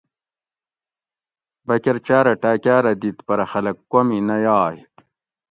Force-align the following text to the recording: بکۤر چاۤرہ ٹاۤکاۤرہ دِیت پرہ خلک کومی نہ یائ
بکۤر 1.67 1.95
چاۤرہ 2.05 2.33
ٹاۤکاۤرہ 2.41 2.93
دِیت 3.01 3.17
پرہ 3.27 3.45
خلک 3.51 3.77
کومی 3.91 4.19
نہ 4.27 4.35
یائ 4.43 4.77